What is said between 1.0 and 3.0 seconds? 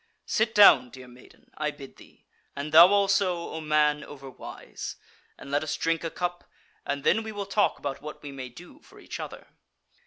maiden, I bid thee; and thou